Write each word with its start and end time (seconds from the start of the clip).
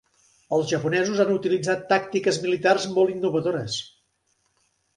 Els 0.55 0.71
japonesos 0.71 1.21
han 1.23 1.33
utilitzat 1.33 1.85
tàctiques 1.93 2.41
militars 2.47 2.89
molt 2.99 3.15
innovadores. 3.19 3.79